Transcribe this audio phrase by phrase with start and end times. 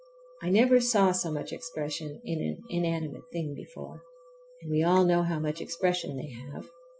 [0.41, 4.01] I never saw so much expression in an inanimate thing before,
[4.63, 6.65] and we all know how much expression they have!